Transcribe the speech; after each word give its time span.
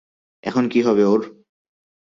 এখন 0.43 0.63
কী 0.67 0.79
হবে 0.81 1.03
ওর? 1.05 1.21